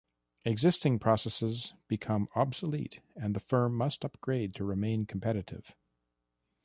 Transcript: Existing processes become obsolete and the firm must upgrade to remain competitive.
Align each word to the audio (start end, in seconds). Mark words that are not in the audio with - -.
Existing 0.45 0.97
processes 0.97 1.75
become 1.87 2.27
obsolete 2.35 3.01
and 3.15 3.35
the 3.35 3.39
firm 3.39 3.75
must 3.77 4.03
upgrade 4.03 4.51
to 4.55 4.63
remain 4.63 5.05
competitive. 5.05 5.75